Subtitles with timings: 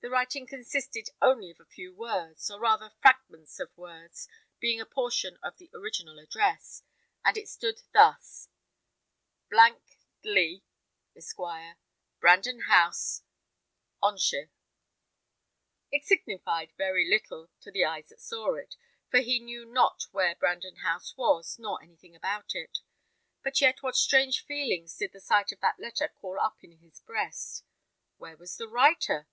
[0.00, 4.28] The writing consisted only of a few words, or rather fragments of words,
[4.60, 6.84] being a portion of the original address,
[7.24, 8.48] and it stood thus:"
[9.52, 10.62] dley,
[11.16, 11.36] Esq.
[12.20, 13.22] Brandon House,
[14.00, 14.50] onshire."
[15.90, 18.76] It signified very little to the eyes that saw it,
[19.10, 22.78] for he knew not where Brandon House was, nor anything about it;
[23.42, 27.00] but yet what strange feelings did the sight of that letter call up in his
[27.00, 27.64] breast.
[28.16, 29.28] Where was the writer?